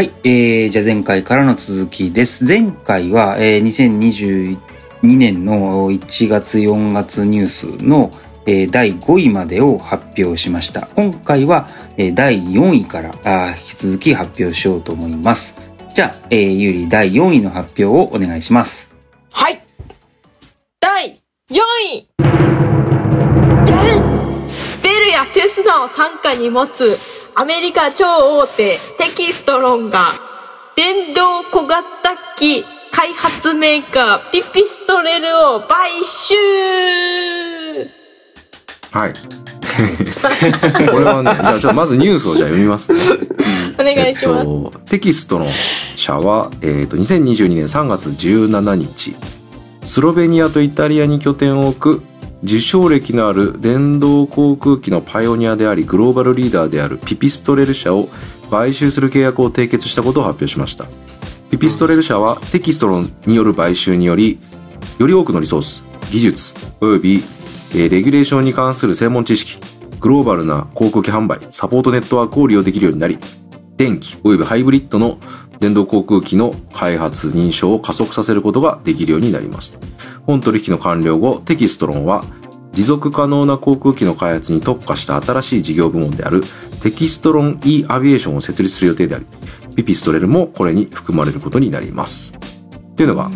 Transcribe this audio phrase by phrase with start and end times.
[0.00, 2.46] はい、えー、じゃあ前回からの続きです。
[2.46, 4.58] 前回は、えー、2022
[5.02, 8.10] 年の1月4月ニュースの、
[8.46, 10.88] えー第5位までを発表しました。
[10.96, 11.66] 今回は、
[11.98, 15.54] えー第4位からあ引き続き発表しようと思います。
[15.92, 18.90] じゃあ、えー、ゆり第4位の発表をお願いします。
[19.34, 19.62] はい。
[20.80, 21.10] 第
[21.50, 21.58] 4
[21.92, 22.79] 位。
[25.10, 26.96] やセスナを傘下に持つ
[27.34, 30.12] アメリカ超大手テキストロンが
[30.76, 31.84] 電動小型
[32.36, 36.34] 機開発メーカーピピストレルを買収
[38.92, 39.14] はい。
[40.90, 43.00] これはね、じゃあちょっとまずニュースをじゃあ読みますね。
[43.78, 44.38] お願いします。
[44.40, 45.46] えっと、テキストの
[45.96, 49.14] 社は、えっと、2022年3月17日、
[49.82, 52.02] スロベニアとイタリアに拠点を置く
[52.42, 58.08] 受賞歴のある電動航空機のパイオニアでありグローバルリーダーであるピピストレル社を
[58.50, 60.86] 買収する契約を締結したことを発表しました。
[61.50, 64.38] ピピストレル社はテキストロンによる買収により
[65.00, 67.22] より多くのリソース技術および、
[67.74, 69.58] えレギュレーションに関する専門知識
[69.98, 73.18] グローバルな航空機販売サポートネットワークを利用できるようになり
[73.76, 75.18] 電気およびハイブリッドの
[75.58, 79.76] 電動航空機の開発認証を加速させることができるようになります
[80.26, 82.22] 本取引の完了後テキストロンは
[82.72, 86.42] 持続可能な航空機の開発に特化した新しい事業部門である
[86.82, 89.26] テキストロン e アビエーションを設立する予定であり
[89.74, 93.30] ピピストレルもこれに含まれることになりますっていうのが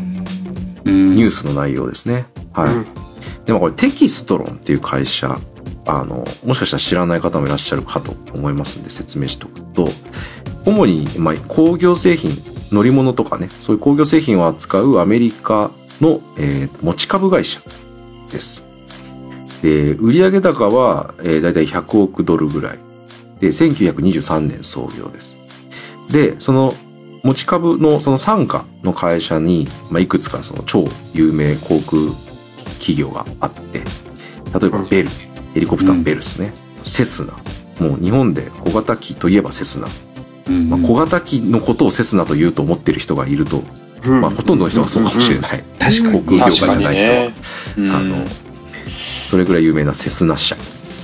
[0.84, 2.26] うんニュースの内容ですね。
[2.52, 2.74] はい。
[2.74, 3.04] うん
[3.46, 5.36] でもこれテキストロンっていう会社、
[5.86, 9.88] あの、もしかしたら知らない方もいらっしゃるかと思いますんで説明しておくと、
[10.64, 12.30] 主に、まあ、工業製品、
[12.72, 17.60] 乗り物とかね、そういう工業製品を扱うアメリカの、えー持ち株会社
[18.32, 18.66] です。
[19.64, 22.78] で、売上高は、えー、だいたい100億ドルぐらい。
[23.40, 25.38] で、1923年創業です。
[26.12, 26.74] で、その
[27.22, 30.84] 持ち株のその傘下の会社に、まあ、いくつかその超
[31.14, 32.12] 有名航空
[32.74, 35.08] 企業があって、例えばベル、
[35.54, 36.52] ヘリコプターのベルですね。
[36.82, 37.32] セスナ。
[37.80, 39.88] もう日本で小型機といえばセスナ。
[40.46, 43.62] うんまあ、小型機のことをセスナと言うと思ってる人がいると、
[44.04, 45.64] うんまあ、ほとんどの人がそうかもしれない。
[45.78, 46.90] 確かに航空業界じゃない人は。
[46.90, 47.32] ね。
[47.78, 48.24] あの、
[49.26, 50.56] それぐらい有名なセスナ社。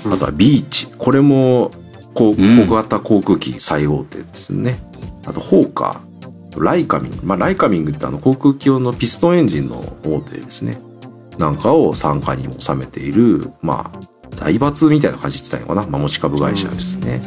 [0.06, 0.86] あとはビーチ。
[0.98, 1.70] これも、
[2.14, 2.34] 小
[2.66, 4.78] 型航空機最大手ですね。
[5.24, 6.62] あと、ホーカー。
[6.62, 7.18] ライカミング。
[7.22, 10.78] まあ、ライカミングってあの航空機用のピストンエンジンの大手ですね。
[11.38, 14.00] なんかを傘下に収めている、まあ、
[14.30, 15.90] 財閥みたいな感じって言ったのかな。
[15.90, 17.20] まあ、持ち株会社ですね。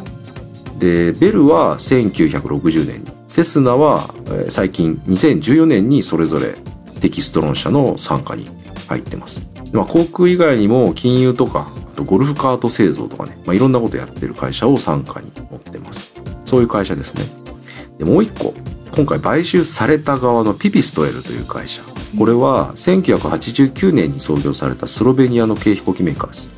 [0.78, 6.54] で、ベルは1960年に、セスナはえー最近2014年にそれぞれ
[7.00, 8.46] テキストロン社の傘下に
[8.88, 9.53] 入ってます。
[9.74, 16.14] まあ、航空以外にも金融とか、あとゴルフカート製造とかね、まあ、いろんなことやってる会社を傘下に持ってます。
[16.44, 17.24] そういう会社ですね。
[17.98, 18.54] で、もう一個、
[18.94, 21.82] 今回買収された側のピピストエルという会社。
[22.16, 26.48] これは1989年に創業されたスロベニアの軽飛行機メーカーです。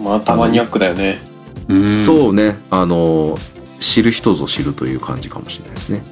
[0.00, 1.20] またマニアックだよね。
[1.68, 3.38] うんそうね、あの、
[3.78, 6.02] 知る人ぞ知るという感じかもしれないですね。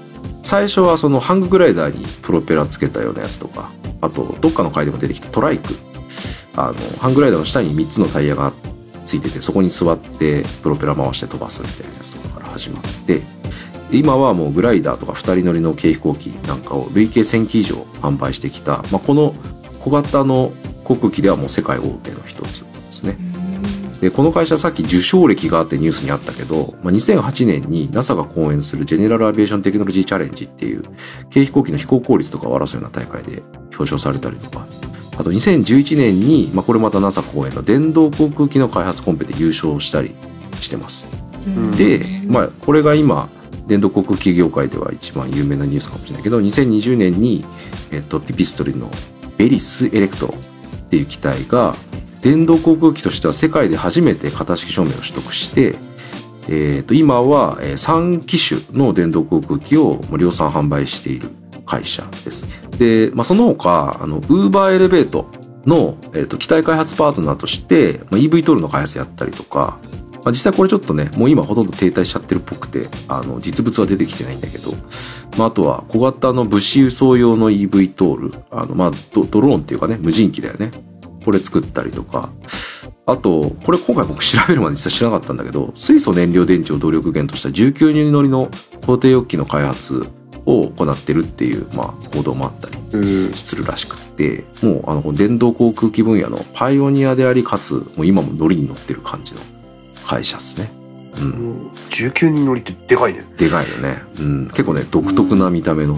[0.44, 3.70] 最初はそのハンググライダーにプロペラつけたようなやつとか、
[4.00, 5.74] あと、どっかの回でも出てきたトライク。
[6.56, 8.52] あの、ハングライダーの下に3つのタイヤが
[9.06, 13.22] ついてて、そこに座ってプロペラ回して飛ばすみたいなやつとかから始まって、
[13.90, 19.34] 今はもうグライダーとか2人乗りの軽飛行機なんかを累計1000機以上販売してきた、まあ、この
[19.80, 20.52] 小型の
[20.84, 23.16] 航空機ではもう世界大手の一つですね。
[24.02, 30.82] で、この会社さっき受賞歴があってニュースにあったけど、まあ、2008年に NASA が講演するジェネラルアビエーションテクノロジーチャレンジっていう
[31.32, 34.66] 軽飛行機の飛行効率とかを争うような大会で表彰されたりとか、
[35.16, 40.12] あと2011年に、まあ、これまた NASA 講演の電動航空機の開発コンペで優勝したり
[40.60, 41.06] してます。
[41.46, 43.28] うんで、まあ、これが今、
[43.69, 47.44] 電動航空機業界では一番有名なニュースかもしれないけど、2020年に、
[47.92, 48.90] えっと、ピピストレルの
[49.38, 51.76] ベリスエレクトロっていう機体が、
[52.22, 55.74] 電動航空機としては世界で初めて型式証明を取得して、
[56.48, 61.30] えっと、今は3機種の電動航空機を量産販売している
[61.66, 62.46] 会社です。
[62.78, 65.26] で、まあ、その他、あの、ウーバーエレベート
[65.66, 69.78] の、えっと、機体開発パートナーとして、まあ、EV トールの開発やったりとか、
[70.25, 74.70] まあ、実際これちょっとね、もう今ほとんど停滞しちゃってるっぽくて、あの、実物は出てきてないんだけど、
[75.38, 80.70] まあ、あとは小型の物資輸送用の EV トール、あの、まあド、ドローンっていうかね、無人機だよね。
[81.24, 82.30] これ作ったりとか、
[83.04, 88.48] あと、これ今回僕調べるまで実は知らなかったんだけど、水素燃料電池を動力源とした19人乗りの
[88.82, 90.02] 固定翼機の開発
[90.46, 93.32] を行ってるっていう、まあ、報道もあったりうん。
[93.32, 99.40] するらしくって、もうあの、電動航空機分野のパイオニアであり、かつ、もう今も乗りに乗ってる感じの
[100.06, 100.70] 会社ですね。
[101.20, 101.70] うん。
[101.90, 103.25] 19人乗りってでかいね。
[103.36, 104.02] でかいよね。
[104.20, 104.46] うん。
[104.48, 105.96] 結構ね、独特な見た目の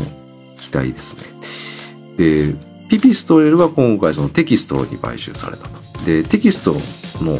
[0.59, 2.17] 機体ですね。
[2.17, 2.55] で、
[2.89, 6.05] ピピストレルは今回そのテキストロに買収されたと。
[6.05, 6.79] で、テキストロ
[7.25, 7.39] の、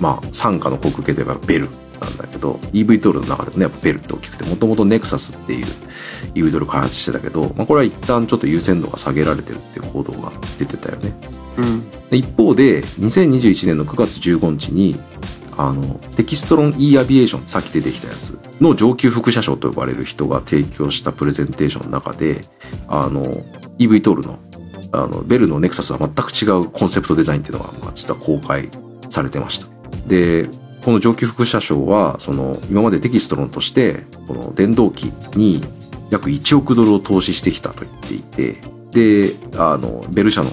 [0.00, 1.68] まあ、傘下の航空系ではベル
[2.00, 5.66] なんだけど、EV トールの中でもね、やっぱベルって大きくて、もともとネクサスっていう
[6.34, 11.12] EV トール開発してたけど、まあ、これは一旦ちょっと優先度が下げられてるっていう報道が出てたよね。
[11.58, 11.90] うん。
[12.10, 14.96] で一方で、2021年の9月15日に、
[15.56, 15.82] あの、
[16.16, 22.40] テキストロン e アビエーション、さっき出てきたやつの上級副社長と呼ばれる人が提供したプレゼンテーションの中で、
[22.88, 23.26] あの、
[23.78, 24.38] EV トールの、
[24.92, 28.68] あの、ベルのネクサスは全く違うコンセプトデザインっていうのが、実は公開
[29.08, 29.66] されてました。
[30.06, 30.48] で、
[30.84, 35.04] この上級副社長は、その、今までテキストロンとして、この電動機
[35.36, 35.62] に
[36.10, 40.50] 約1億ドルを投資してきたと言っていて、で、あの、ベル社の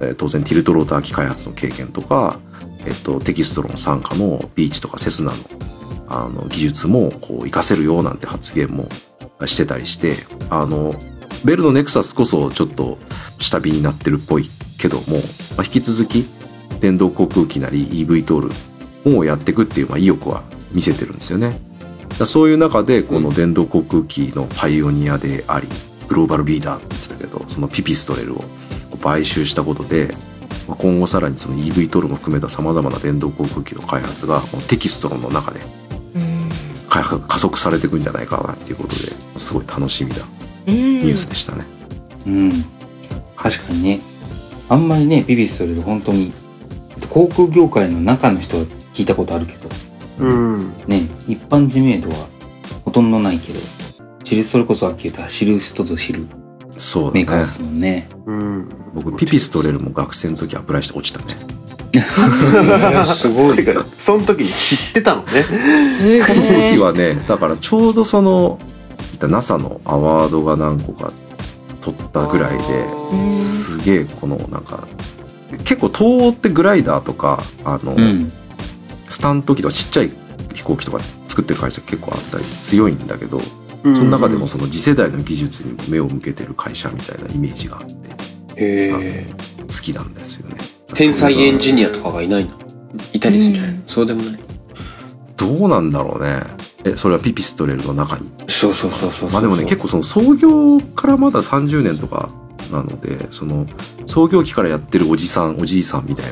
[0.00, 2.40] え当然ティルトローター機開発の経験とか、
[2.86, 5.36] えっと、テキストロン傘下のビーチとかセスナの
[6.12, 8.88] あの技術もこう活かせるよなんて発言も
[9.46, 10.14] してたりして、
[10.48, 10.92] あの、
[11.44, 12.98] ベルのネクサスこそちょっと
[13.38, 14.48] 下火になってるっぽい
[14.78, 15.16] けども、
[15.56, 16.26] まあ、引き続き
[16.80, 20.42] 電動航空機なり EV トールをやっていくっていう、まあ、意欲は
[20.72, 21.58] 見せてるんですよね。
[22.18, 25.66] だそういう中でこの電動航空機のパイオニアであり、
[26.08, 28.44] グローバルリーダーって言ってたけど、そのピピストレルを
[29.02, 30.14] 買収したことで、
[30.68, 35.60] まあ今後さらにその EV トールも含めた様々な電動航空機の開発がこのテキストの中で
[36.90, 40.39] 開発加速されていくんじゃないかなっていうことですごい楽しみなうん。
[40.66, 41.64] ニュースでしたね。
[42.26, 42.52] うん。
[43.36, 44.00] 確かにね。
[44.68, 46.32] あんまりね、ピピストレル本当に、
[47.08, 48.64] 航空業界の中の人は
[48.94, 49.68] 聞いたことあるけど、
[50.20, 50.72] うん。
[50.86, 52.28] ね、一般知名度は
[52.84, 53.58] ほとんどないけど、
[54.22, 56.26] 知る、それこそ秋歌知る人ぞ知る
[56.76, 57.46] そうだねメーカーで。
[57.46, 58.08] すもんね。
[58.26, 58.68] うん。
[58.94, 61.36] 僕、ピピストレルも学生の時アプライして落ちたね。
[63.16, 63.58] すごい。
[63.98, 65.42] その時に知ってたのね。
[65.42, 66.72] すこのげえ。
[66.74, 68.58] 時はね、だからちょうどその、
[69.28, 71.12] NASA のアワードが何個か
[71.80, 74.86] 取ったぐらいで、うんすげえこのなんか、
[75.64, 78.30] 結構東欧ってグライダーとか、あの、うん。
[79.08, 80.10] スタント機とかちっちゃい
[80.54, 83.38] 飛行機とか作ってる会社結構あったり強いんだけど、
[83.82, 87.94] うんその中でもその次世代の技術に目を向けてる会社みたいなイメージがあって、
[88.56, 89.26] へえ。
[89.62, 90.56] 好きなんですよね。
[90.94, 91.90] 天才エンジニアア。
[91.90, 92.50] とかがいないの
[93.14, 94.40] いたりするんじゃない、うんそうでもない。
[95.36, 96.42] どうなんだろうね。
[96.84, 98.28] え、それはピピストレルの中に。
[98.48, 99.30] そうそうそうそうそう。
[99.30, 102.30] まあでもね、結構その創業からまだ30年とか
[102.72, 103.66] なので、その
[104.06, 106.26] 創業期からやってるおじさん、おじいさんみたい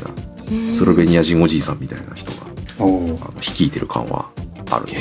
[0.66, 2.46] な、スロベニア人おじいさんみたいな人が、
[2.78, 4.30] あの率いてる感は
[4.70, 4.86] ある。
[4.88, 4.94] へ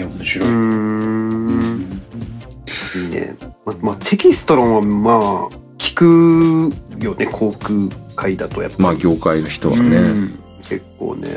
[0.00, 0.52] え、面白うい。
[0.52, 2.00] ん。
[2.94, 3.36] いいね。
[3.64, 6.70] ま、まあ、テキストロンはまあ、聞く
[7.04, 7.74] よね、航空
[8.14, 8.82] 界だとやっぱり。
[8.84, 10.38] まあ業界の人はね、うん
[10.72, 11.28] 結構ね。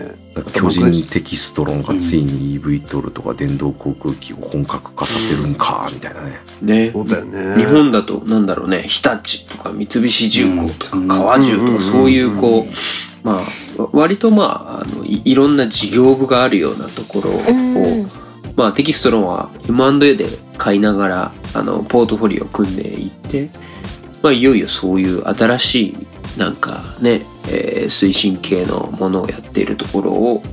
[0.53, 6.39] 巨人テキストロンがついに EV トルとか電動航空機を本格化させるんか、みたいなね。
[6.61, 6.91] ね。
[6.91, 7.55] そうだよね。
[7.63, 11.07] 日本だと、なんだろうね、日立とか三菱重工とかうん。
[11.07, 11.77] 川重とうん。
[11.77, 13.41] か、そういうこう、ま
[13.77, 17.51] あ、わ割とまあ、あのいいろんな事業部があるようなところを、う
[18.03, 18.07] ん。
[18.55, 20.25] まあ、テキストロンは M&A で
[20.57, 23.49] 買いながら、あの、ポートフォリオを組んでいって、
[24.21, 26.04] まあ、いよいよそういう新しい、
[26.37, 30.43] なんかね、えー推進系のものをやっているところを、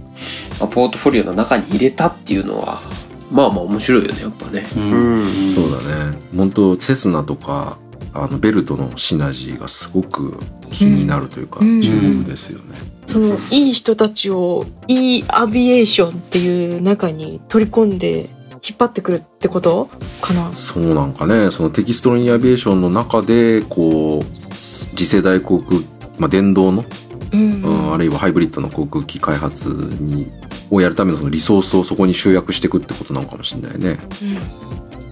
[0.60, 2.82] まあ、ポートフォリオの中に入れたっていうのは、
[3.30, 4.64] まあまあ面白いよね、やっぱね。
[4.76, 4.80] う。
[4.80, 5.46] うんん。
[5.46, 6.16] そうだね。
[6.36, 7.78] 本当セスナとか、
[8.14, 10.38] あの、ベルトのシナジーがすごく
[10.70, 12.76] 気になるというか、うん注目ですよね。
[13.06, 18.28] そのいい人たちを e アビエーションっていう中に取り込んで
[18.62, 19.90] 引っ張ってくるってこと
[20.20, 20.54] かな？
[20.54, 24.54] そうなんかね、そのテキストロン e アビエーションの中で、こう、
[24.96, 25.80] 次世代航空、
[26.18, 26.84] まあ、電動の、
[27.32, 30.30] うんうんあるいはハイブリッドの航空機開発に、
[30.70, 33.98] をやるためのそのリソースをそこに集約していくってことなのかもしれないね。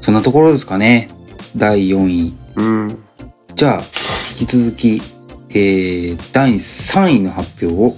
[0.00, 1.08] そんなところですかね。
[1.56, 2.34] 第4位。
[2.56, 2.98] うん。
[3.54, 3.80] じゃあ、
[4.40, 5.02] 引き続き、
[5.50, 7.96] えー、第3位の発表を、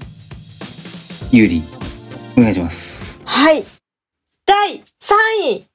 [1.31, 1.63] ゆうり、
[2.37, 3.23] お願いします。
[3.25, 3.65] はい。
[4.47, 4.83] 第3
[5.43, 5.67] 位。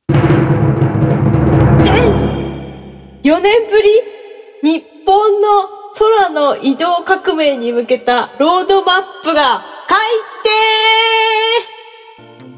[1.84, 3.90] でん !4 年ぶり
[4.64, 5.48] 日本の
[6.00, 9.98] 空の移動革命に向けたロードマップが改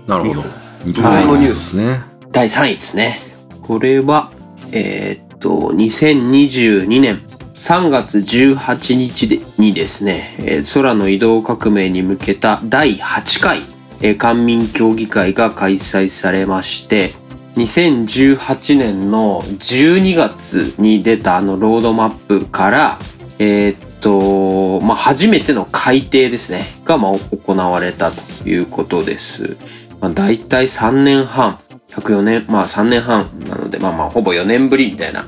[0.10, 0.44] なるほど。
[0.84, 2.02] 日本本のニュースですね。
[2.32, 3.20] 第3位ですね。
[3.62, 4.32] これは、
[4.72, 7.22] えーっと、2022年
[7.54, 13.60] 3月18日でにですね、えー空の移動革命に向けた第8回、
[14.02, 17.12] えー官民協議会が開催されまして、
[17.56, 23.00] 2018年の12月に出たあのロードマップから、
[23.40, 29.58] えーっと、まあ、初めての改定ですね、が、まあ、行われたということです。
[30.02, 31.58] まあ、大体3年半、
[31.90, 35.26] 104年、まあ3年半なので、まあまあほぼ4年ぶりみたいな、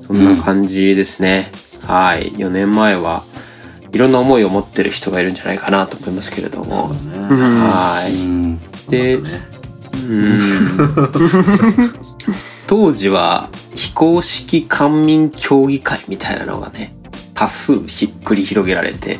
[0.00, 1.50] そんな感じですね。
[1.86, 2.32] はい。
[2.32, 3.24] 4年前は
[3.92, 6.88] いろんな思いを持ってる人がいるんじゃないかなと思いますけれども。
[6.88, 7.18] ね。
[7.20, 8.24] はい。
[8.24, 10.78] うんで、うん
[12.66, 16.94] 当時は非公式官民協議会みたいなのがね
[17.42, 19.18] 多数ひっくり広げられて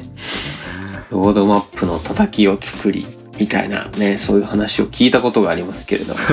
[1.11, 3.05] ロードマップの叩きを作り
[3.41, 6.21] みたいなねそういう話を聞いたことがありますけれども。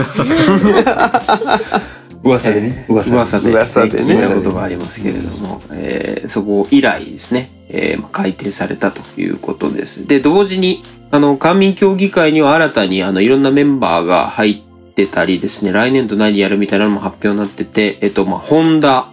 [2.21, 2.85] 噂でね。
[2.89, 3.15] 噂で。
[3.15, 3.51] 噂で。
[3.51, 4.15] 噂でね。
[4.15, 10.05] 聞いたことがありますけれども、えーそこ以来ですね、えーまあ改定されたということです。
[10.05, 14.61] で、同時に、あの、官民協議会には新たに、あの、いろんなメンバーが入っ
[14.93, 19.07] てたりですね、来年度何やるみたいなのも発表になってて、えっと、まあ、ホンダ、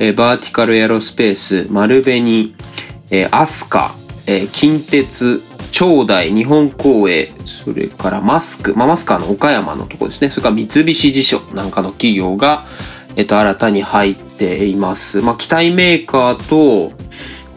[0.00, 2.54] えーバーティカルエアロスペース、丸紅、
[3.10, 3.94] えーアスカ、
[4.26, 10.30] えー近鉄、長大、日本公営、それからマスク、まあ、マスカーの岡山のところですね。
[10.30, 12.64] それから三菱地所なんかの企業が、
[13.16, 15.20] えっと、新たに入っています。
[15.20, 16.92] まあ、機体メーカーと、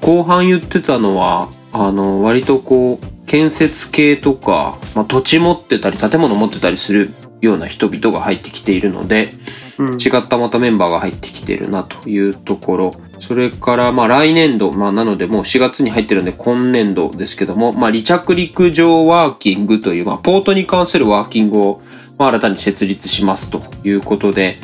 [0.01, 9.31] 後半言ってたのは、あの、割とこう、建設系とか、まあ、土地持ってたり、建物持ってたりするような人々が入ってきているので、
[9.98, 12.92] 違ったまたメンバーが入ってきてるなというところ。
[13.20, 21.82] それから、まあ来年度、まあなのでもう4月に入ってるんで今年度ですけども、まあ離着陸場ワーキングという、まあポートに関するワーキングを、
[22.18, 24.56] まあ新たに設立しますということで、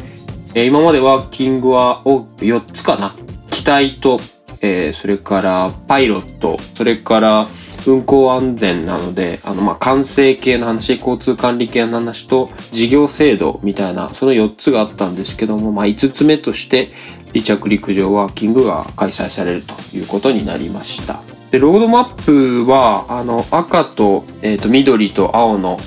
[0.56, 3.14] えー今までワーキングは4つかな。
[3.52, 4.20] 機体と、
[4.62, 7.48] えーそれからパイロット、それから
[7.92, 16.92] 運行安全なので、あの、まあ、管制系の話、交通管理系の話と、事業制度みたいな、その4つがあったんですけども、まあ、5つ目として、
[17.34, 21.22] 離着陸場ワーキングが開催されるということになりました。
[21.52, 25.80] で、ロードマップは、あの、赤と、えっ、と、緑と青の、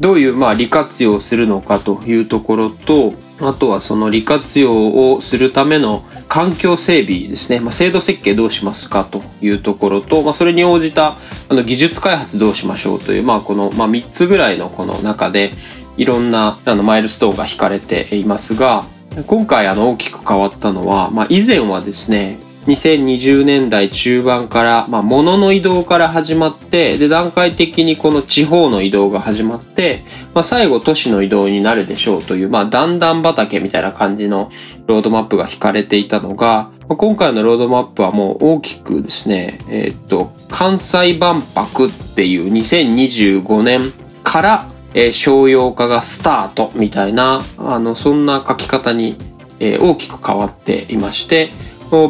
[0.00, 7.58] どういう、まあ、利活用するのかというところと、あとはその利活用をするための環境整備ですね。
[7.58, 11.16] まあ、制度設計どうしますかというところと、まあ、それに応じた
[11.48, 15.50] あの技術開発どうしましょうという、まあ、この、まあ、3つぐらいのこの中で、
[15.96, 18.84] いろんなあのマイルストーンが引かれていますが、
[19.26, 34.50] 今回あの大きく変わったのは、まあ、以前はですね、2020年代中盤から、まあ、物の移動から始まって、で、段階的にこの地方の移動が始まって、まあ、最後都市の移動になるでしょうという、まあ、段々畑みたいな感じの
[34.86, 43.80] ロードマップが引かれていたのが、まあ今回のロードマップはもう大きくですね、えーっと、関西万博っていう2025年
[44.24, 49.16] から、えー商用化がスタートみたいな、あの、そんな書き方に、
[49.60, 51.50] えー大きく変わっていまして、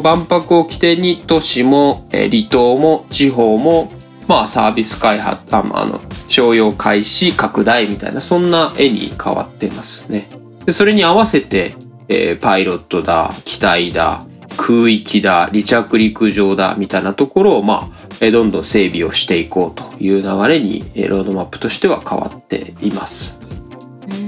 [0.01, 3.91] 万博を起点に都市も、えー離島も地方も、
[4.27, 10.29] まあサービス開発、あの、商用開始、拡大みたいな、そんな絵に変わっていますね。
[10.65, 11.75] でそれに合わせて、
[12.07, 14.23] えーパイロットだ、機体だ、
[14.57, 23.39] 空域だ、離着陸場だ、みたいなところを、まあ、えーどんどん整備をしていこうという流れに、えーロードマップとしては変わっています。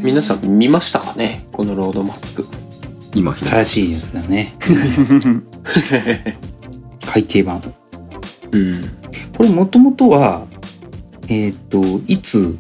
[0.02, 1.46] 皆さん見ましたかね？
[1.52, 2.63] このロードマップ。
[3.16, 4.56] 今正しいですよね。
[7.06, 7.62] 改訂版。
[8.52, 8.82] うん。
[9.38, 10.46] これもともとは、
[11.28, 12.58] えっ、と、いつ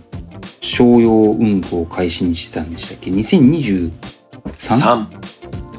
[0.61, 3.91] 商用運行開始にしてたんでしたっけ ?2023?
[4.57, 5.07] 3。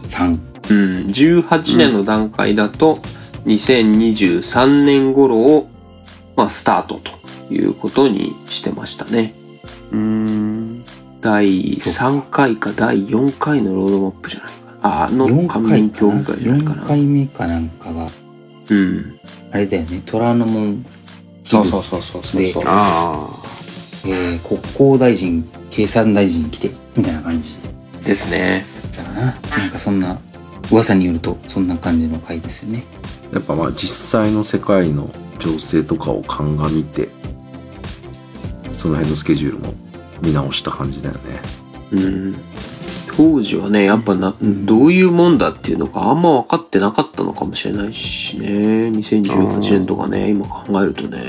[0.09, 0.41] 3。
[0.71, 1.07] うん。
[1.09, 2.99] 18年の段階だと、
[3.47, 5.69] 2023年頃を、
[6.37, 7.01] まあ、スタート
[7.49, 9.35] ということにしてましたね。
[9.93, 10.85] うーん。
[11.21, 14.64] 第そうか3回か第4回のロードマップじゃないかな。
[14.85, 15.77] あ、あの、4官回かな？
[15.77, 16.83] 民協議会じゃないか ?4 な。
[16.87, 18.07] 回目かなんかが、
[18.71, 19.19] うん。
[19.51, 20.85] あれだよね、虎ノ門
[21.45, 22.63] そうそうそうそうそうでそう。
[22.67, 23.29] あ
[24.07, 27.55] えー国交大臣、経産大臣来て、みたいな感じ
[28.05, 28.67] ですね。
[28.97, 29.35] だかな。
[29.59, 30.19] なんかそんな、
[30.71, 32.83] 噂によると、そんな感じの回ですよね。
[33.33, 33.89] やっぱまあ実
[34.21, 37.09] 際の世界の情勢とかを鑑みて
[38.77, 39.75] その辺のスケジュールも
[40.23, 41.21] 見直した感じだよね
[41.93, 42.35] うん。
[43.17, 48.49] 当時はね、やっぱな、んどういうもんだっていうのがあんま分かってなかったのかもしれないしね。
[48.89, 51.21] 2018年とかね、今考えるとね。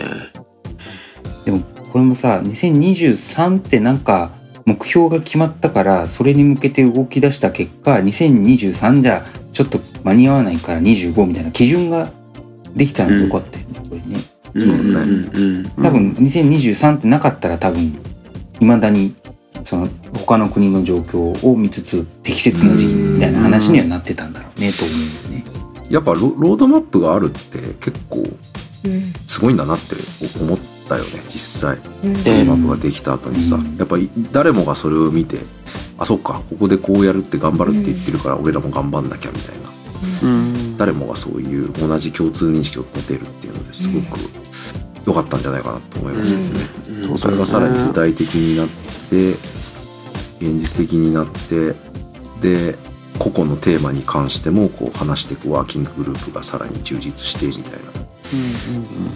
[1.45, 1.61] でも、
[1.91, 4.31] これもさ、2023ってなんか、
[4.65, 12.09] 目標が決まったから、それに向けて動き出した結果、2023じゃちょっと間に合わないから25みたいな基準が
[12.75, 14.03] できたのよかったよね、これね。
[14.07, 17.97] うんそうだねうんうん多分2023ってなかったら多分、
[18.59, 19.13] 未だに、
[19.65, 25.43] その他の国の状況を見つつ適切な時期みたいな話にはなってたんだろうね、と思うよね。
[25.89, 29.95] やっぱロロードマップがあるって結構うんすごいんだなって
[30.39, 31.77] 思ったよね実際。
[32.03, 32.13] うん。
[32.13, 33.75] ロードマップができた後にさ、うん。
[33.77, 35.39] やっぱり誰もがそれを見て
[35.97, 40.29] あそっかここでこうやるって頑張るって言ってるから俺らも頑張んなきゃみたいな。
[40.29, 40.77] うん。
[40.77, 44.44] 誰もがそういう同じ共通認識を持てるっていうのですごく
[45.05, 47.17] 良かったんじゃないかなと思いますけどね、うん。
[47.17, 49.29] それがさらに具体的になって
[50.39, 51.73] 現実的になって
[52.41, 52.75] で
[53.19, 57.79] 個々のテーマに関してもこう話していくワーキンググループがさらに充実してみたいな。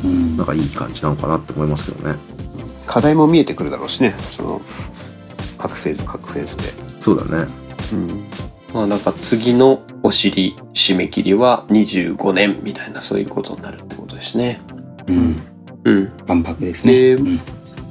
[0.03, 2.15] うんなんかいい感じなのかなって思いますけどね。
[2.85, 4.15] 課題も見えてくるだろうしね。
[4.37, 4.61] その
[5.57, 6.63] 各フェーズ各フェーズで、
[7.01, 7.47] そうだね。
[8.73, 14.61] まあなんか次のお尻締め切りは25年みたいなそういうことになるってことですね。
[15.07, 15.41] うんうん。
[16.27, 16.93] 万博ですね。
[16.93, 17.39] でうん。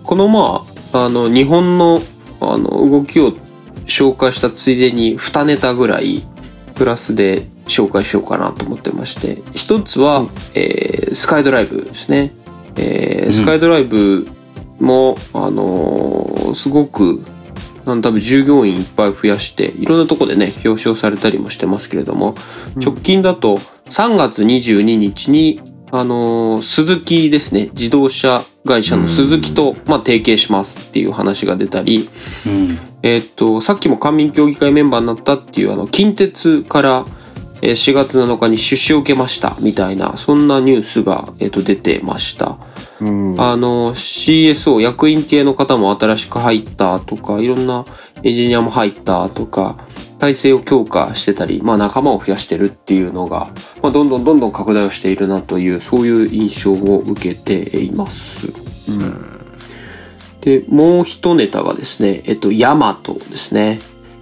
[0.02, 2.00] このまあ、あの日本の
[2.40, 3.32] あの動きを
[3.86, 6.22] 紹介したついでに2ネタぐらい
[6.76, 9.42] プラスで紹介しようかなと思ってまして。
[9.54, 12.34] 一つは、えースカイドライブですね、
[12.76, 13.32] えーうん。
[13.32, 14.28] スカイドライブ
[14.78, 17.22] も、あのーすごく
[17.84, 22.34] 多分従業員いっぱい増やしていろんなとこでね表彰されたりもしてますけれども、
[22.76, 27.70] 直近だと3月22日にあのー鈴木ですね。
[27.74, 32.08] 自動車会社の鈴木と、まあ、提携しますっていう話が出たり、
[32.46, 32.78] うん。
[33.02, 37.04] えーっとさっきも官民協議会メンバーになったっていうあの近鉄から
[37.62, 42.58] えー4月7日に出資を受けましたみたいなそんなニュースが、えーっと出てました。
[43.00, 43.40] うん。
[43.40, 47.84] あの CSO 役員系の方も新しく入ったとかいろんな
[48.24, 49.78] エンジニアも入ったとか
[50.18, 53.50] 体制を強化してたり、まあ、仲間を増やしてるっていうのが、
[53.82, 58.52] まあ、どんどんどんどん拡大をしているなというそういう印象を受けています。
[60.40, 63.80] でもう一ネタがですね、えっと、ヤマトですね。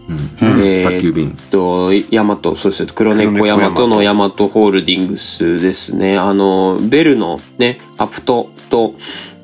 [0.09, 2.87] うん、うんえーっと、ヤマト、そうです。
[2.87, 6.17] 黒猫ヤマトのヤマトホールディングスですね。
[6.17, 8.95] あの、ベルのね、アプトと、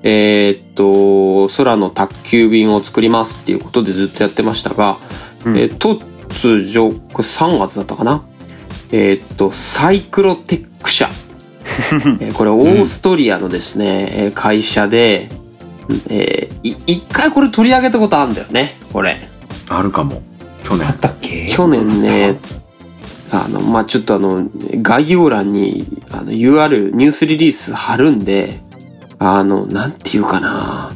[0.05, 4.97] えーっと、空の宅急便を作りますっていうことでずっとやってましたが、
[5.45, 8.23] うんえー突如、これ3月だったかな？
[8.91, 11.09] えーっと、サイクロテック社。
[12.21, 15.29] えーこれオーストリアのですね、えー会社で、
[16.09, 19.19] えーい一回これ取り上げたことあるんだよね、これ。
[19.69, 20.23] あるかも。
[20.65, 20.87] 去年。
[20.89, 21.49] あったっけ？
[21.51, 22.37] 去年ね、
[23.31, 24.47] あの、まあ、ちょっとあの、
[24.83, 28.61] 概要欄に、あの、UR、ニュースリリース貼るんで、
[29.19, 30.93] あの、なんていうかな、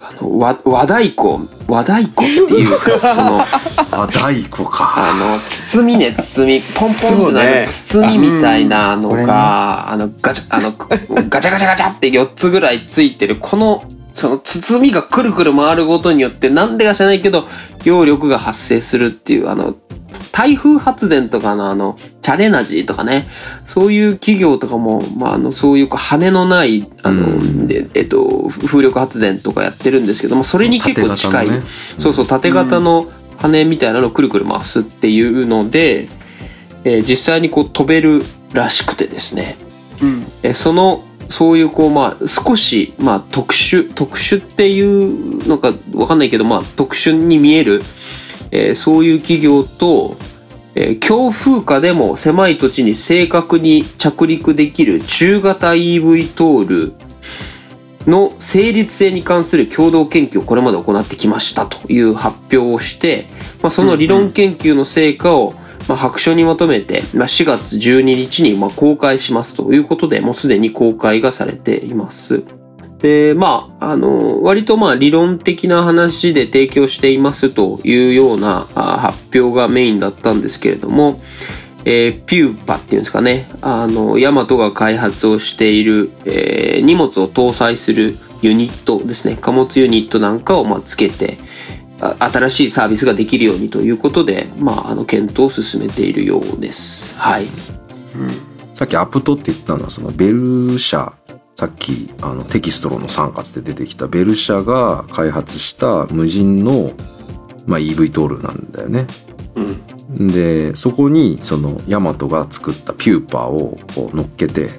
[0.00, 1.38] あの、和、和太鼓、
[1.72, 3.40] 和太鼓っていうか、その、
[4.04, 4.92] あ大子か。
[4.96, 10.72] あの、包みね、包み、ポンポンってなる包みみたいなのが、あの、ガチャ、あの、
[11.28, 17.46] ガチャガチャガチャって4つぐらいついてる、この、その包みがくるくる回ることによって、なんでか知らないけど、
[17.84, 19.74] 揚力が発生するっていう、あの、
[20.32, 23.26] 台風発電とかのあの、チャレナジーとかね、
[23.64, 27.66] そういう企業とかも、まあ、あの、そういう羽のない、あの、うん。
[27.66, 31.62] でえっと、風力発電とかやってるんですけども、それに結構近い、ね。
[31.98, 33.06] そうそう、縦型の
[33.38, 36.08] 羽みたいなのをくるくる回すっていうので、
[36.84, 39.56] えー実際にこう飛べるらしくてですね、
[40.00, 40.22] うん。
[40.44, 47.82] えーその、そういうこう、まあ、少し、まあ、特殊、特殊っていうのかわかんないけど、まあ、特殊に見える、
[48.52, 50.16] えーそういう企業と、
[50.74, 56.92] えー強風下でも狭い土地に正確に着陸できる中型 EV トール
[58.06, 63.26] の成立性に関する共同研究をこれまで行ってきましたという発表をして、
[63.62, 65.52] まあ、その理論研究の成果を、
[65.88, 72.42] まあ、白書にまとめて、まあ、4月12日にま公開しますということで、もうすでに公開がされています。
[73.02, 81.20] で、まあ、あの、割とまあ理論的な話で提供していますというような発表がメインだったんですけれども、
[81.84, 91.38] えーピューパっていうんですかね、あの、ヤマトが開発をしている、えー荷物を搭載するユニットですね、貨物ユニットなんかをまあつけて、
[92.20, 97.20] 新しいサービスができるようにということで、まあ、あの、検討を進めているようです。
[97.20, 97.44] はい。
[97.44, 97.48] うん
[98.74, 101.12] さっきアプトって言ったのはそのベル社
[101.62, 106.90] さっきあのテキストロの3月で出てきたベル社が開発した無人の、
[107.66, 109.06] まあ、EV トールなんだよね。
[110.10, 114.70] でそこにそのヤマトが作ったピューパーをこう乗っけて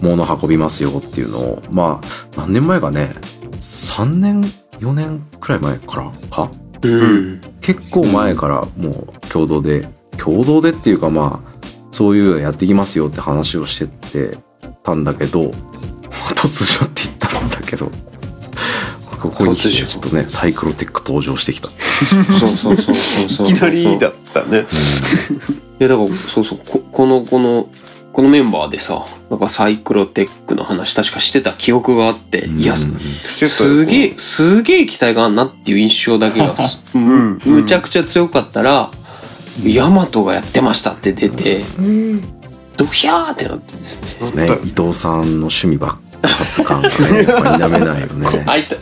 [0.00, 3.14] 物運びますよっていうのをまあ何年前かね
[3.60, 4.40] 3年
[4.80, 6.50] 4年くらい前からか？
[6.80, 7.40] うん。
[7.60, 11.56] 結構前からもう共同で共同でっていうかまあ
[11.92, 14.38] そういうのやっていきますよって話をしてって
[14.82, 15.50] たんだけど
[16.34, 17.90] 突如って言ったんだけど。
[19.20, 21.68] ここに来てちょっとねサイクロテック登場してきた。
[21.68, 23.50] そうそうそうそうそう。
[23.50, 24.66] いきなりだったね。
[25.80, 26.60] いやだからそうそう。
[26.66, 27.68] ここのこの
[28.12, 36.54] このメンバーでさ、なんかサイクロテックの話確かしてた記憶があって、いや、うんすげえ、すげえ期待があんなっていう印象だけが、
[36.94, 37.38] うん。
[37.44, 38.90] むちゃくちゃ強かったら、
[39.64, 42.22] ヤマトがやってましたって出て、うん。
[42.78, 44.48] ドヒャーってなってですね。
[44.48, 48.26] ね、伊藤さんの趣味爆発感がね、やっぱ否めないよね。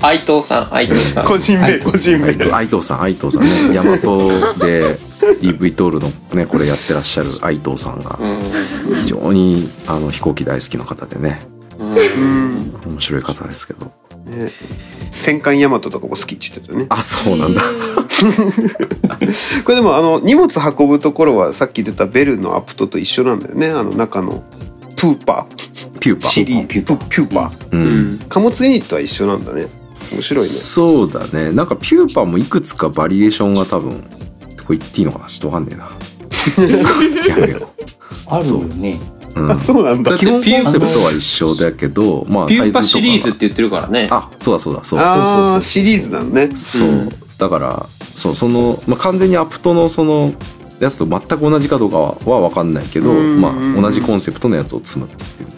[0.00, 1.26] 愛藤さん、愛藤さん。
[1.26, 2.52] 個人名個人名。
[2.52, 4.96] 愛藤さん、愛藤さんね、大和で
[5.40, 8.40] EV トールのね、これやってらっしゃる愛藤さんが、うん。
[9.02, 11.40] 非常にあの飛行機大好きな方でね、
[11.78, 12.80] うん。
[12.87, 13.87] 面白い方ですけど。
[14.26, 14.50] ね。
[15.11, 16.87] 戦艦ヤマトとかも好きって言ってたよね。
[16.88, 17.62] あ、そうなんだ。
[19.64, 23.68] これでもあの荷物運ぶところはさっき出たベルのアプトと一緒なんだよね。
[23.68, 24.44] あの中の
[25.04, 25.46] プーパ
[26.00, 27.72] ピューパーシリーピューパプピューパーー。
[27.72, 27.76] う。
[27.76, 28.18] うんん。
[28.20, 29.66] 貨物ユニットは一緒なんだね
[30.12, 31.50] 面白いねそうだね。
[31.52, 34.02] なんかピューパーもいくつかバリエーションが多分、
[34.66, 35.90] これ言っていいのかなちょっとわかんねえな。
[37.28, 37.68] やめよ
[38.26, 39.00] あるよね。
[39.34, 39.40] う。
[39.40, 44.08] うんあそうなんだだって基本コンセプトは一緒だけど、まあピューパサイズとかがシリーズって言ってるからね。
[44.10, 44.98] あ、そうだそうだ、そう。
[45.00, 50.32] ああシリーズなのねそう、うんだからそうその、まあ、完全にアプトのその
[50.84, 55.48] やつと全く同じかどうかはは分かんないけど、うんまあ、同じコンセプトのやつを積むっていう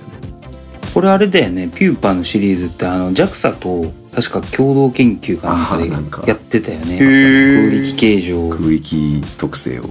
[0.94, 1.68] これあれだよね。
[1.68, 6.94] ピューパーのシリーズってあの JAXA と確か共同研究かなんかでやってたよね。
[6.94, 8.46] へ空え力形状。
[8.46, 9.88] を空域特性をや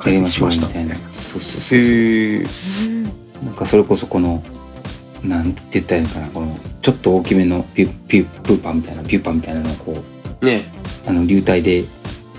[0.00, 0.96] 解析りましましたみたいな。
[1.12, 4.42] そうそうそうなんかそれこそこの
[5.22, 6.28] なんて言ったらいいのかな。
[6.28, 10.02] このちょっと大きめのピュピュプーパーみたいなピューパーみたいなのをこ
[10.42, 10.64] うね。
[11.06, 11.84] あの流体で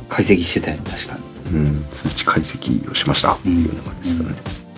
[0.10, 3.34] 解析してたよね確かにうん、数値解析をしました。
[3.34, 4.30] っていうのがですね、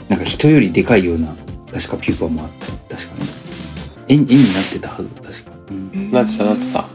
[0.09, 1.33] なんか人よりでかいような
[1.71, 2.49] 確かピューパーもあっ
[2.87, 2.95] た。
[2.95, 3.41] 確かに。
[4.07, 5.09] 絵に絵になってたはず。
[5.09, 6.85] 確かうん、なってたなってた。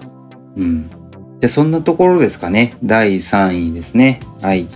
[0.56, 0.90] うん、
[1.40, 2.76] じゃあそんなところですかね。
[2.84, 4.20] 第3位ですね。
[4.42, 4.66] はい。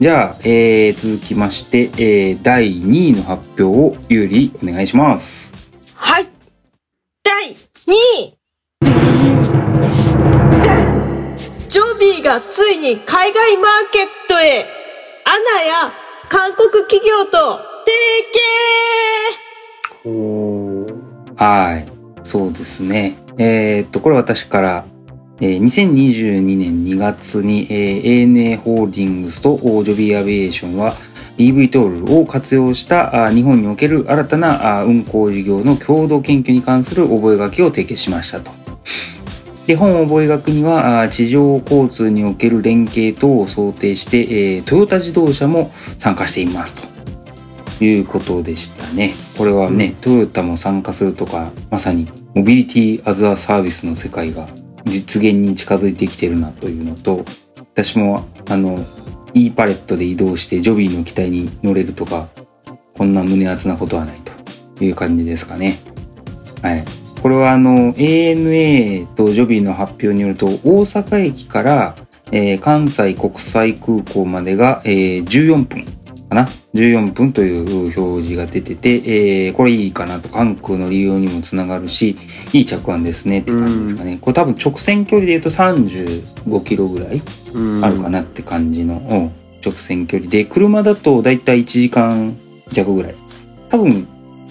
[0.00, 5.50] じゃあ、えー、続きまして、えー、第2位の発表をゆうりお願いします。
[5.94, 6.28] はい。
[7.24, 7.56] 第2
[8.20, 8.37] 位。
[12.28, 14.66] がついに海外マーケットへ、
[15.24, 15.92] アナや
[16.28, 17.96] 韓国企業と提
[20.04, 20.86] 携お
[21.36, 21.88] はい。
[22.22, 23.16] そうですね。
[23.38, 24.84] えーっと、これ私から、
[25.40, 30.92] えー2022年2月に、えー ANA ホールディングスとオージョビーアビエーションは
[31.38, 38.57] EV トールを活用したあ日本における新たなあ運航事業の共同研究に関する覚書を提携しましたと。
[39.68, 46.74] で本覚書にはあ地上交通における連携等を想定して、えートヨタ自動車も参加しています
[47.78, 49.12] ということでしたね。
[49.36, 54.48] これはね、トヨタも参加するとかまさにモビリティアザーサービスの世界が
[54.86, 57.26] 実現に近づいてきてるなというのと
[57.74, 58.74] 私もあの
[59.34, 62.28] E パレットで移動してジョビーの機体に乗れるとか
[62.96, 64.16] こんな胸熱なことはない
[64.76, 65.74] という感じですかね。
[66.62, 66.97] はい。
[67.22, 71.94] これはあの ANA とジョビーの発表によると大阪駅から、
[72.30, 75.84] えー関西国際空港までが、えー14分
[76.28, 82.16] かな？14分という表示が出てて、えーこれいいかなと関空の利用にもつながるし
[82.52, 84.18] いい着眼ですねって感じですかね。
[84.20, 87.22] これ多分直線距離で言うと35キロぐらい
[87.54, 87.84] うん。
[87.84, 89.32] あるかなって感じの、うん
[89.64, 90.30] 直線距離。
[90.30, 92.36] で車だとだいたい1時間
[92.70, 93.14] 弱ぐらい。
[93.70, 94.06] 多分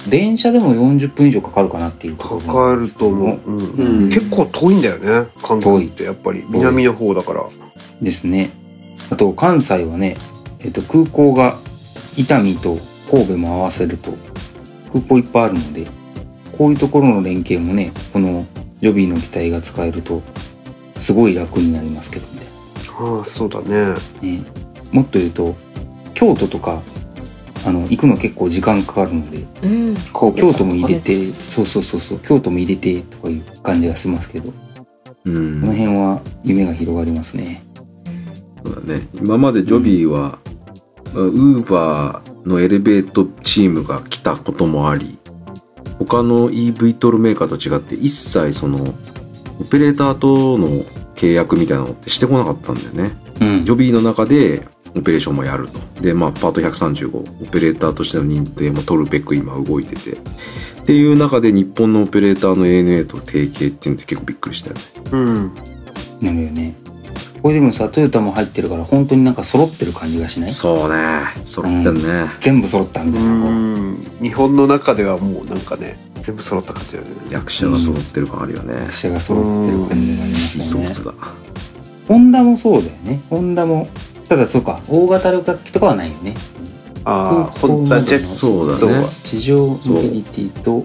[0.10, 4.04] 電車でも40分以上かかるかなっていうかかると思う、うん。
[4.04, 4.10] うん。
[4.10, 5.28] 結構遠いんだよね。
[5.43, 6.43] 韓国ってやっぱり。
[6.50, 7.43] 南の方だから。
[8.02, 8.50] ですね。
[9.12, 10.17] あと関西はね、
[10.60, 11.58] えっと空港が
[12.17, 12.78] 伊丹と
[13.10, 14.12] 神戸も合わせると
[14.91, 15.88] 空港いっぱいあるので、
[16.58, 18.46] こういうところの連携もね、この
[18.82, 20.22] ジョビーの機体が使えると
[20.98, 22.41] すごい楽になりますけどね。
[23.00, 23.93] ああそうだね。
[24.22, 24.43] ね。
[24.91, 25.56] もっと言うと
[26.13, 26.82] 京都とか
[27.65, 29.96] あの行くの結構時間かかるのでうん。
[30.36, 34.58] 京都も入れてそうそうそうそう京都も入れてとかいう感じがしますけどこ
[35.26, 35.62] うん。
[35.62, 37.63] の辺は夢が広がりますね。
[38.65, 39.08] そうだね。
[39.13, 40.39] 今までジョビーは、
[41.13, 45.17] ウーバーのエレベートチームが来たこともあり
[46.00, 48.93] 他の EV トールメーカーと違って一切その
[49.60, 50.67] オペレーターとの
[51.15, 53.12] 契約みたいなのってしてこなかったんだよね。
[53.41, 53.65] うん。
[53.65, 56.02] ジョビーの中でオペレーションもやると。
[56.02, 60.12] で、まあ、パート135、オペレーターとしての認定も取るべく今動いてて。
[60.13, 64.82] っていう中で日本のオペレーターの ANA と提携っていうのって結構びっくりしたよね。
[65.12, 65.52] うん
[66.21, 66.76] なるよね。
[67.43, 70.50] これでもさトヨタも入ってるから本当になんか揃ってる感じがしない？
[70.50, 71.23] そうね。
[71.43, 72.32] 揃ってんね。
[72.39, 73.30] 全部揃ったみたいな。
[73.30, 78.73] うん日本の中ではもうなんかね全部揃った感じだよね役者が揃ってる感あるよね。
[78.76, 80.88] 役者が揃ってる感じがありますよね。
[80.89, 81.13] ソースが。
[82.08, 83.21] ホンダもそうだよね。
[83.30, 83.89] ホンダも
[84.30, 86.36] ただそうか大型旅客機とかはないよね。
[87.06, 89.08] ああ、ホンダジェットはそうだね。
[89.24, 90.80] 地上モビリティとう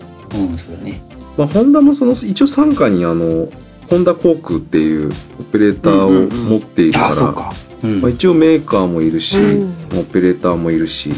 [0.52, 1.00] んそうだね。
[1.36, 3.48] まあ、ホンダもその一応傘下にあの
[3.88, 7.52] ホンダ航空っていうオペレーターを持っているから、あそうか。
[7.82, 8.00] うん。
[8.00, 9.74] まあ、一応メーカーもいるし、うん。
[9.98, 11.10] オペレーターもいるし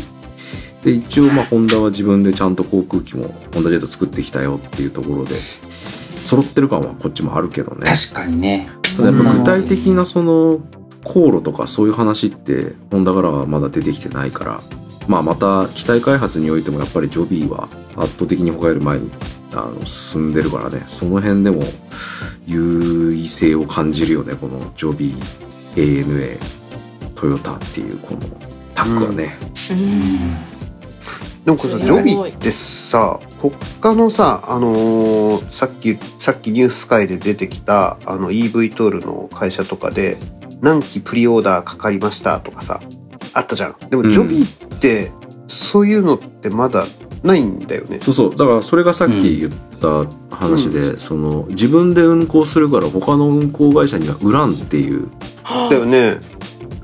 [0.85, 5.35] で一応まあホンダは自分でちゃんと航空機もホンダジェット作ってきたよっていうところで
[6.25, 7.91] 揃ってる感はこっちもあるけどね。
[7.91, 8.69] 確かにね。
[8.97, 10.61] ただやっぱ具体的なその
[11.05, 14.61] 航路とかそういう話ってホンダからはまだ出てきてないから
[15.07, 19.11] まあまた機体開発においてもやっぱりジョビーは圧倒的に他より前に
[19.53, 20.83] あの進んでるからね。
[20.89, 21.63] その辺でも
[22.47, 26.39] 優位性を感じるよねこのジョビー ANA
[27.15, 28.21] トヨタっていうこの
[28.75, 29.37] タッグはね、
[31.45, 40.17] でもこれさジョビーってさ他のさあのーさっきさっきニュース会で出てきたあの EV トールの会社とかで
[40.65, 42.81] 何機プリオーダーかかりましたとかさ
[43.35, 43.77] あったじゃん。
[43.91, 44.07] でうん。
[44.07, 45.13] もジョビーって
[45.47, 46.85] そういうのってまだ
[47.23, 48.37] ないんだよね、そうそう。
[48.37, 55.09] だからそれがさっき言った話で、その自分で運行するから他の運行会社には売らんっていう。
[55.45, 56.21] だよね。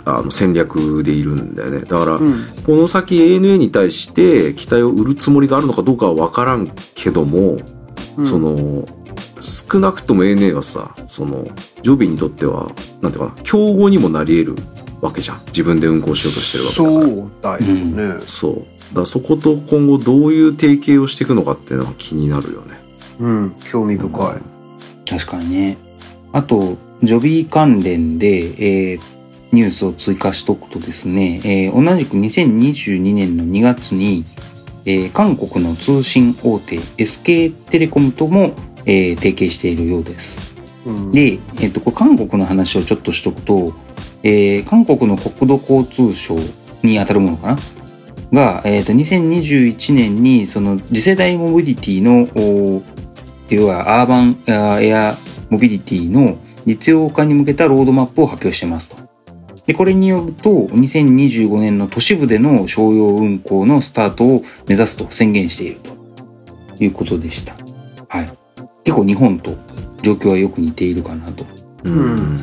[0.05, 1.81] あの戦略でいるんだよね。
[1.81, 2.47] だから、うん。
[2.67, 7.59] この先 ANA に対して機体を売るつもりがあるのかどうかは分からんけども、
[8.17, 8.27] うん。
[8.27, 8.85] その
[9.43, 11.47] 少なくとも ANA はさその
[11.83, 14.63] ジョビーにとってはなんていうかな競合にもなり得る
[15.01, 15.39] わけじゃん。
[15.47, 17.03] 自分で運行しようとしてるわけだから。
[17.03, 18.21] そうだよね。
[18.21, 18.55] そう。
[18.55, 18.61] だ
[18.95, 22.79] からそこと今後どういう提携をしていくのかっていうのは気になるよね。
[23.21, 23.55] うん。
[23.71, 25.09] 興味深い。
[25.09, 25.79] 確かにね。
[26.33, 29.21] あとジョビー関連で、えー
[29.53, 34.25] ニュースを追加しとくとですね、えー同じく2022年の2月に、
[34.85, 38.53] えー韓国の通信大手 SK テレコムとも、
[38.87, 40.57] えー提携しているようです。
[40.87, 43.73] うんで、えっと韓国の話をちょっとしとくと、
[44.23, 46.37] えー韓国の国土交通省
[46.83, 47.57] に当たるものかな？
[48.33, 52.83] が、えっと2021年にその次世代モビリティのお
[53.49, 55.15] 要はアーバンあーエア
[55.51, 58.97] モビリティの実用化に向けたロードマップを発表してますと。
[59.67, 65.81] でこれによると2025年の都市部での商用運行のスタートを目指すと宣言している
[66.79, 67.55] ということでした。
[68.09, 68.33] はい、
[68.85, 69.57] 結構日本と
[70.03, 71.45] 状況はよく似ているかなと、
[71.85, 72.37] うん。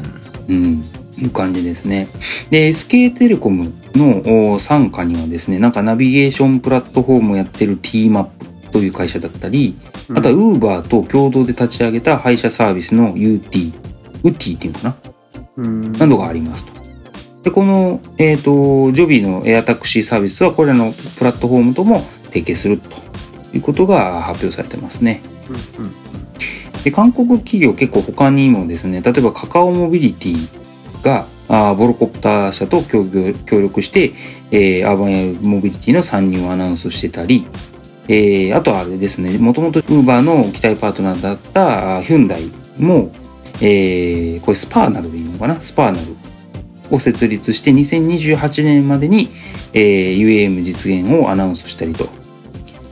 [0.47, 0.83] うん、
[1.17, 2.07] いう感じですね。
[2.49, 9.75] で SK テレコムのお傘下にはですねなんかナビゲーションプラットフォームをやってる T マップという会社だったり
[10.15, 13.73] あとは Uber と共同で立ち上げた配車サービスの UT
[14.23, 14.97] ウッティっていうのかな？
[15.57, 15.91] うん。
[15.91, 16.77] などがありますと。
[17.43, 22.89] で、この、えっ、と、ジョビーのエアタクシーサービスはこれらのプラットフォームとも提携すると
[23.55, 25.21] いうことが発表されてますね。
[26.83, 33.05] で、韓国企業結構他にもですね、例えばカカオモビリティが、あボロコプター社と協
[33.45, 34.11] 協力して、
[34.51, 37.45] えーアーバンエアモビリティの参入をアナウンスしてたり、
[38.09, 42.41] えーあとはあれですね、もともと Uber の機体パートナーだったヒュンダイ
[42.79, 43.11] も、
[43.61, 45.61] えーこれスパーナルでいいのかな？
[45.61, 46.15] スパーナル
[46.91, 49.29] を設立して2028年までに、
[49.73, 52.09] えー UAM 実現をアナウンスしたりと、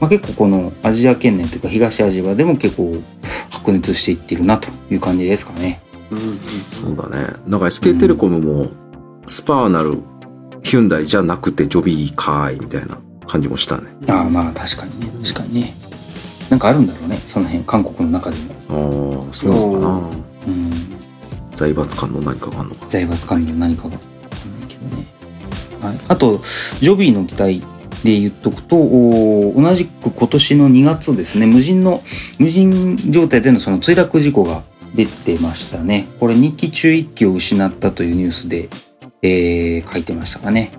[0.00, 3.02] まあ、結構このアジア圏内というか東アジアでも結構
[3.50, 5.80] 白熱していってるなという感じですかね。
[6.70, 7.26] そうだね。
[7.48, 8.70] だから SK テレコムも
[9.26, 9.98] スパーなる
[10.62, 13.88] ヒュンダイじゃなくてジョビーかーいみたいな感じもしたね。
[14.08, 15.10] ああまあ確かにね。
[15.22, 15.74] 確かにね。
[16.50, 18.36] なんかあるんだろうねその辺韓国の中で
[18.68, 19.24] も。
[19.24, 19.88] ああそうなのかな。
[20.48, 20.70] うん。
[21.54, 23.90] 財閥感の何かがあるのか財閥関連何かが。
[23.90, 23.98] ね。
[25.80, 26.38] はい、あと
[26.80, 27.62] ジョビーの機体
[28.06, 32.02] で言っとくとお同じく今年の2月ですね無人の
[32.38, 34.62] 無人状態でのその墜落事故が
[34.94, 38.68] 出てましたねこれ2機中1機を失ったというニュースで、
[39.22, 40.72] えー書いてましたかね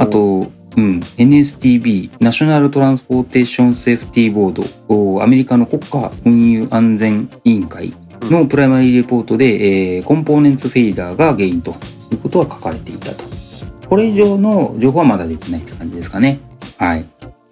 [0.00, 11.72] あと、うん、NSTB、ナショナルトランスポーテーションセーフティーボード、おアメリカの国家運輸安全委員会のプライマリーレポートで、えーコンポーネンツフェイダーが原因と
[12.12, 13.24] いうことは書かれていたと。
[13.88, 16.40] これ以上の情報はまだ出てないって感じですかね。
[16.78, 17.06] はい。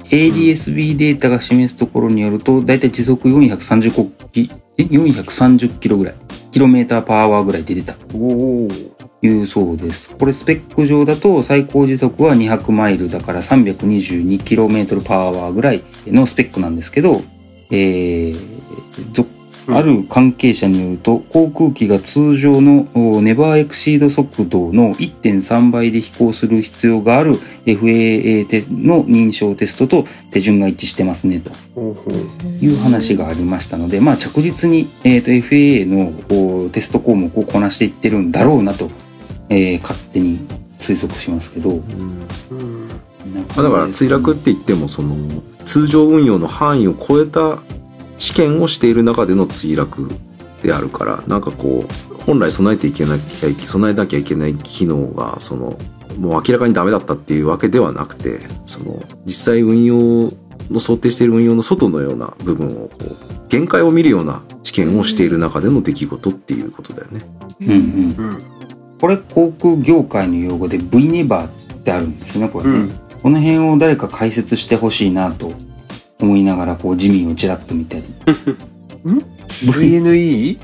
[0.04, 6.14] ADSB データが示すところによると、だいたい時速430キえ430キロぐらい。
[6.52, 7.96] キロメーターパワーぐらいで出た。
[8.14, 8.68] おお
[9.22, 10.10] いうそうです。
[10.10, 17.22] これスペック上だと最高時速は200マイルだから 322km パワーぐらいのスペックなんですけど、
[17.70, 18.54] えー
[19.68, 31.50] ある関係者によると航空機が通常のおネバーエクシード速度の1.3倍で飛行する必要がある FAA テの認証テストと手順が一致してますねと。
[32.60, 38.90] いう話がありましたので、まあ、着実に、えー、と FAA のテスト項目をこなしていってるんだろうなと、
[39.48, 40.38] えー勝手に
[40.78, 41.82] 推測しますけど、ま
[43.56, 45.16] あだから墜落って言ってもその
[45.64, 47.58] 通常運用の範囲を超えた
[48.24, 50.08] 試験をしている中での墜落
[50.62, 55.76] であるからなんかこう本来備えていけなきゃ備えなきゃいけない機能がその
[56.18, 60.30] もう明らかにダメだったっていうわけではなくてその実際運用
[60.70, 67.20] の想定している運用の外のような部分をこう限界を見るような試験をしている中での出来事っていうことだよね。
[67.60, 68.38] うんうんうん。
[68.98, 72.88] これ航空業界の用語で V ネバーってあるんですよねこれね、うん。
[73.22, 75.52] この辺を誰か解説してほしいなと
[76.20, 78.04] 思いながらこうジミーをちらっと見たり。
[79.64, 80.58] VNE?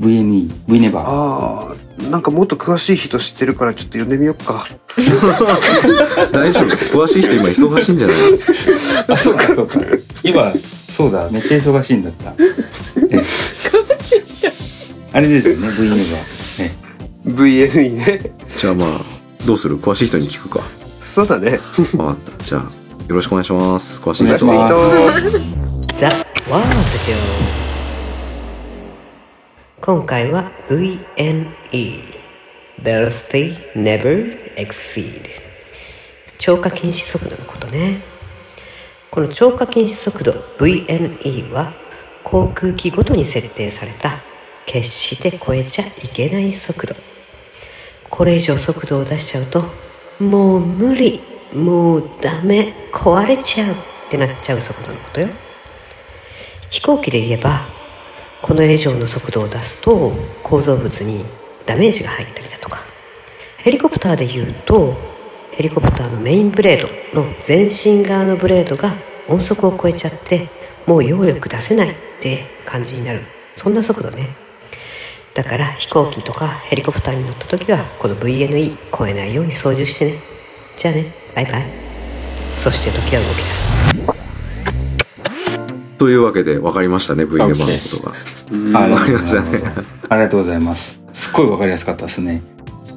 [0.00, 0.22] V
[0.80, 4.66] ネバーああ、なんかもっと詳しい人知ってるからちょっと読んでみようか。
[6.32, 6.74] 大丈夫。
[7.04, 8.16] 詳しい人今忙しいんじゃない
[9.08, 9.78] あそうかそうか。
[10.24, 10.52] 今
[10.90, 11.28] そうだ。
[11.30, 12.34] めっちゃ忙しいんだった。
[13.10, 13.24] え
[15.12, 16.74] あれですよね V ネバー、ね
[17.26, 18.32] VNE ね。
[18.58, 19.00] じゃあまあ
[19.46, 19.78] どうする？
[19.78, 20.60] 詳しい人に聞くか。
[21.00, 21.60] そうだね。
[21.92, 22.44] 分かった。
[22.44, 22.64] じゃあ
[23.08, 24.00] よろしくお願いします。
[24.00, 25.38] 詳しい人します。
[25.38, 25.94] 人。
[25.94, 26.08] ザ・
[26.50, 26.82] ワールド
[29.82, 32.14] 今回は VNE
[32.82, 35.28] Velocity Never Exceed
[36.38, 38.00] 超過禁止速度のことね。
[39.10, 41.74] この超過禁止速度 VNE は
[42.22, 44.22] 航空機ごとに設定された。
[44.64, 46.96] 決して超えちゃいけない速度。
[48.08, 49.62] これ以上速度を出しちゃうと
[50.18, 51.20] もう無理。
[51.52, 53.76] もうダメ壊れちゃうっ
[54.08, 55.28] てなっちゃう速度のことよ。
[56.70, 57.66] 飛行機で言えば
[58.40, 61.24] この以上の速度を出すと構造物に
[61.66, 62.78] ダメージが入ったりだとか。
[63.58, 64.94] ヘリコプターで言うと
[65.52, 68.92] ヘリコプターのメインブレードの前進側のブレードが
[69.28, 70.48] 音速を超えちゃって
[70.86, 73.22] もう揚力出せないって感じになる。
[73.56, 74.28] そんな速度ね。
[75.34, 80.18] だから飛行機とかヘリコプターに乗った時はこの VNE 超えないように操縦してね。
[80.76, 81.12] じゃあね。
[81.34, 81.83] バイバイ。
[82.64, 83.74] そして時は動き出す。
[85.98, 87.62] というわけで分かりましたね V ネバーのこ
[88.02, 88.56] とが。
[88.56, 88.74] うん。
[88.74, 89.62] あわかりましたね。
[90.08, 90.98] ありがとうございます。
[91.12, 92.40] すっごいわかりやすかったですね。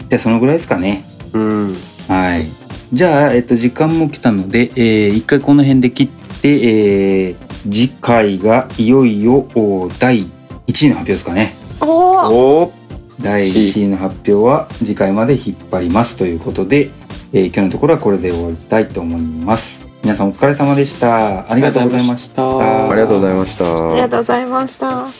[0.07, 1.03] じゃあそのぐらいですかね。
[1.33, 1.75] うん。
[2.07, 2.45] はい。
[2.93, 7.35] じゃあ、えっと、時間も来たので、えー一回この辺で切って、えー
[7.69, 10.23] 次回がいよいよお第
[10.67, 11.53] 1位の発表ですかね。
[11.81, 12.73] おおおー。
[13.21, 16.15] 第1位の発表は次回まで引っ張ります。
[16.15, 16.89] ということで、
[17.33, 19.85] えー今日のところはこれで終わりたいと思います。
[20.03, 21.51] 皆さんお疲れ様でした。
[21.51, 22.43] ありがとうございました。
[22.43, 23.65] あありがとうございました。
[23.65, 24.87] ありがとうございました。
[24.87, 25.11] 今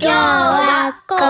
[0.00, 1.20] 日はここ